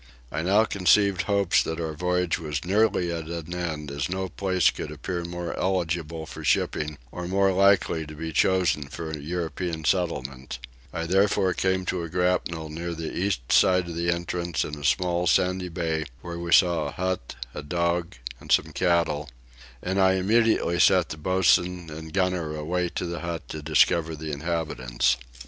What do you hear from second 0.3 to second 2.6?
I now conceived hopes that our voyage